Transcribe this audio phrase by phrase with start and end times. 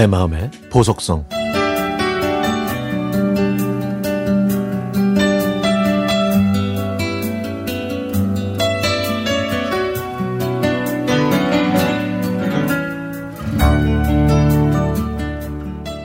[0.00, 1.26] 내 마음의 보석성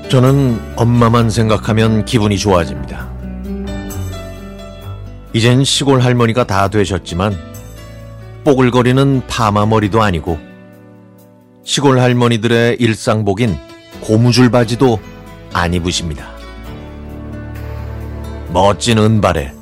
[0.09, 3.09] 저는 엄마만 생각하면 기분이 좋아집니다.
[5.31, 7.33] 이젠 시골 할머니가 다 되셨지만
[8.43, 10.37] 뽀글거리는 파마 머리도 아니고
[11.63, 13.64] 시골 할머니들의 일상복인
[14.01, 14.99] 고무줄 바지도
[15.53, 16.27] 안 입으십니다.
[18.49, 19.53] 멋진 은발에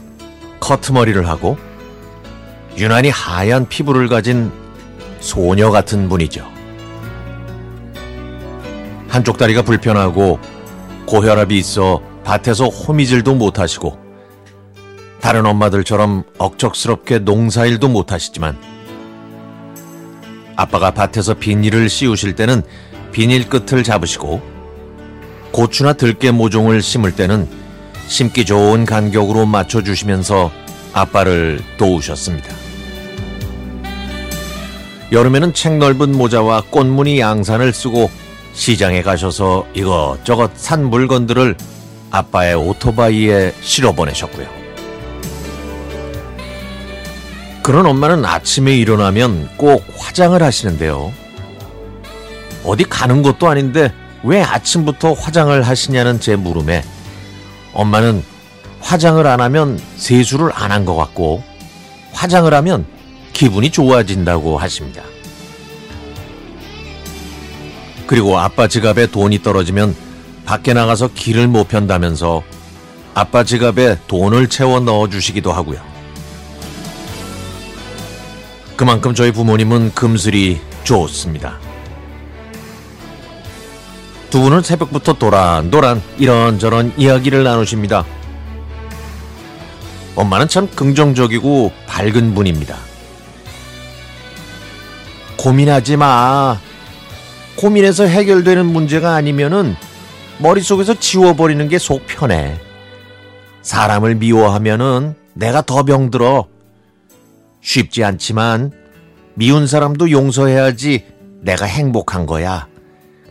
[0.60, 1.58] 커트머리를 하고
[2.78, 4.52] 유난히 하얀 피부를 가진
[5.20, 6.46] 소녀 같은 분이죠.
[9.08, 10.40] 한쪽 다리가 불편하고
[11.06, 14.00] 고혈압이 있어 밭에서 호미질도 못하시고
[15.22, 18.58] 다른 엄마들처럼 억척스럽게 농사일도 못하시지만
[20.56, 22.64] 아빠가 밭에서 비닐을 씌우실 때는
[23.14, 24.42] 비닐 끝을 잡으시고
[25.52, 27.48] 고추나 들깨 모종을 심을 때는
[28.08, 30.52] 심기 좋은 간격으로 맞춰주시면서
[30.92, 32.54] 아빠를 도우셨습니다.
[35.12, 38.10] 여름에는 책 넓은 모자와 꽃무늬 양산을 쓰고
[38.54, 41.56] 시장에 가셔서 이것저것 산 물건들을
[42.10, 44.48] 아빠의 오토바이에 실어 보내셨고요.
[47.62, 51.14] 그런 엄마는 아침에 일어나면 꼭 화장을 하시는데요.
[52.64, 56.84] 어디 가는 것도 아닌데 왜 아침부터 화장을 하시냐는 제 물음에
[57.74, 58.24] 엄마는
[58.82, 61.44] 화장을 안 하면 세수를 안 한 것 같고
[62.14, 62.86] 화장을 하면
[63.34, 65.02] 기분이 좋아진다고 하십니다.
[68.06, 69.96] 그리고 아빠 지갑에 돈이 떨어지면
[70.46, 72.44] 밖에 나가서 길을 못 편다면서
[73.16, 75.80] 아빠 지갑에 돈을 채워 넣어 주시기도 하고요.
[78.76, 81.58] 그만큼 저희 부모님은 금슬이 좋습니다.
[84.34, 88.04] 두 분은 새벽부터 도란도란 이런저런 이야기를 나누십니다.
[90.16, 92.76] 엄마는 참 긍정적이고 밝은 분입니다.
[95.38, 96.60] 고민하지 마.
[97.58, 99.76] 고민해서 해결되는 문제가 아니면은
[100.40, 102.60] 머릿속에서 지워버리는 게 속 편해.
[103.62, 106.48] 사람을 미워하면은 내가 더 병들어.
[107.62, 108.72] 쉽지 않지만
[109.36, 111.06] 미운 사람도 용서해야지
[111.42, 112.68] 내가 행복한 거야.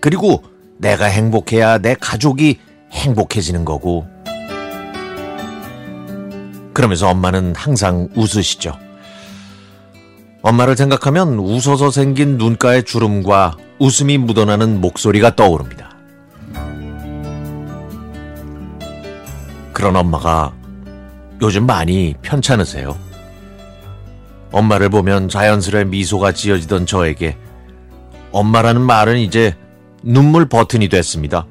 [0.01, 0.45] 그리고
[0.79, 2.59] 내가 행복해야 내 가족이
[2.93, 4.07] 행복해지는 거고.
[6.73, 8.79] 그러면서 엄마는 항상 웃으시죠.
[10.43, 15.91] 엄마를 생각하면 웃어서 생긴 눈가의 주름과 웃음이 묻어나는 목소리가 떠오릅니다.
[19.73, 20.53] 그런 엄마가
[21.41, 22.97] 요즘 많이 편찮으세요?
[24.53, 27.37] 엄마를 보면 자연스레 미소가 지어지던 저에게
[28.33, 29.57] 엄마라는 말은 이제
[30.03, 31.47] 눈물 버튼이 됐습니다.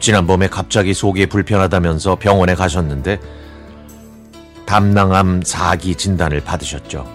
[0.00, 3.20] 지난 봄에 갑자기 속이 불편하다면서 병원에 가셨는데
[4.66, 7.06] 담낭암 4기 진단을 받으셨죠.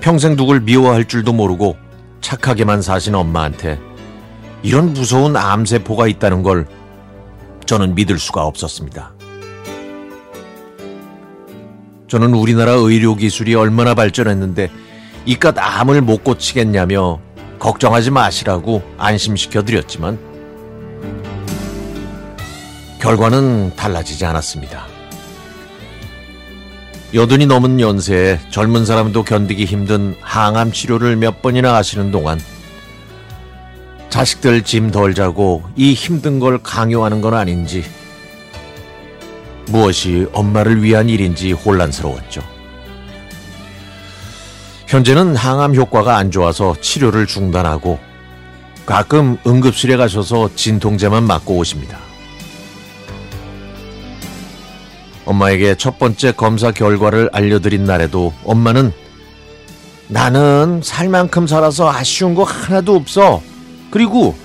[0.00, 1.76] 평생 누굴 미워할 줄도 모르고
[2.20, 3.78] 착하게만 사신 엄마한테
[4.62, 6.66] 이런 무서운 암세포가 있다는 걸
[7.66, 9.12] 저는 믿을 수가 없었습니다.
[12.08, 14.70] 저는 우리나라 의료 기술이 얼마나 발전했는데
[15.26, 17.18] 이깟 암을 못 고치겠냐며
[17.58, 20.18] 걱정하지 마시라고 안심시켜 드렸지만
[23.00, 24.86] 결과는 달라지지 않았습니다.
[27.14, 32.40] 여든이 넘은 연세에 젊은 사람도 견디기 힘든 항암 치료를 몇 번이나 하시는 동안
[34.10, 37.84] 자식들 짐 덜 자고 이 힘든 걸 강요하는 건 아닌지
[39.68, 42.53] 무엇이 엄마를 위한 일인지 혼란스러웠죠.
[44.94, 47.98] 현재는 항암 효과가 안 좋아서 치료를 중단하고
[48.86, 51.98] 가끔 응급실에 가셔서 진통제만 맞고 오십니다.
[55.24, 58.92] 엄마에게 첫 번째 검사 결과를 알려드린 날에도 엄마는
[60.06, 63.42] 나는 살 만큼 살아서 아쉬운 거 하나도 없어.
[63.90, 64.36] 그리고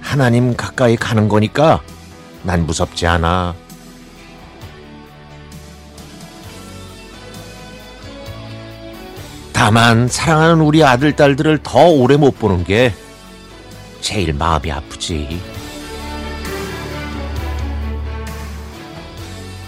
[0.00, 1.80] 하나님 가까이 가는 거니까
[2.42, 3.54] 난 무섭지 않아.
[9.56, 12.92] 다만 사랑하는 우리 아들 딸들을 더 오래 못 보는 게
[14.02, 15.40] 제일 마음이 아프지.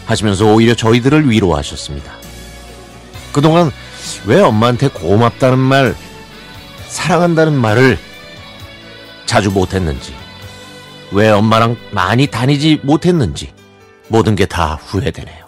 [0.04, 2.12] 하시면서 오히려 저희들을 위로하셨습니다.
[3.32, 3.70] 그동안
[4.26, 5.94] 왜 엄마한테 고맙다는 말,
[6.88, 7.98] 사랑한다는 말을
[9.24, 10.14] 자주 못했는지,
[11.12, 13.54] 왜 엄마랑 많이 다니지 못했는지,
[14.08, 15.47] 모든 게 다 후회되네요.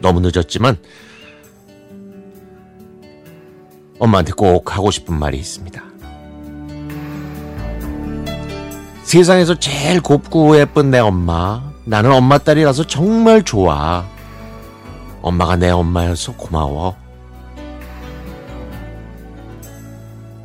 [0.00, 0.78] 너무 늦었지만,
[3.98, 5.82] 엄마한테 꼭 하고 싶은 말이 있습니다.
[9.02, 11.62] 세상에서 제일 곱고 예쁜 내 엄마.
[11.84, 14.06] 나는 엄마 딸이라서 정말 좋아.
[15.20, 16.96] 엄마가 내 엄마여서 고마워.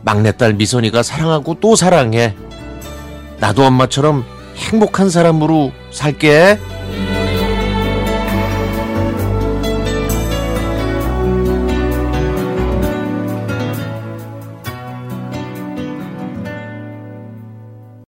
[0.02, 2.36] 막내딸 미선이가 사랑하고 또 사랑해.
[3.40, 4.26] 나도 엄마처럼
[4.56, 6.60] 행복한 사람으로 살게.